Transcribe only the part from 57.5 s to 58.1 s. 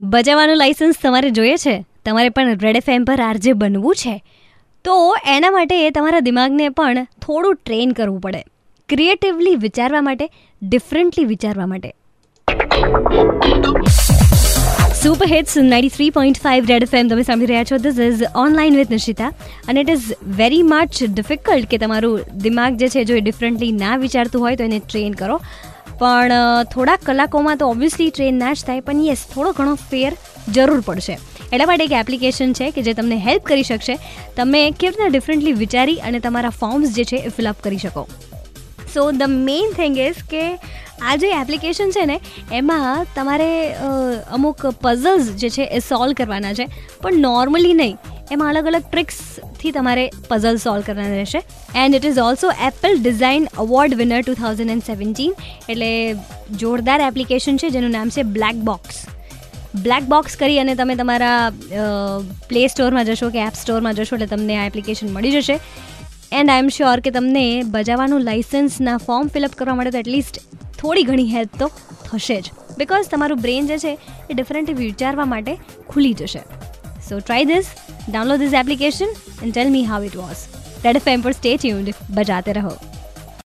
છે, જેનું